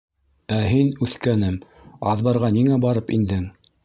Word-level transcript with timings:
—Ә 0.55 0.55
һин, 0.69 0.87
үҫкәнем, 1.07 1.59
аҙбарға 2.13 2.49
ниңә 2.57 2.79
барып 2.87 3.13
индең? 3.19 3.45